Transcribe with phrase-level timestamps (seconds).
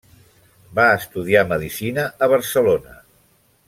[0.79, 3.01] Va estudiar Medicina a Barcelona.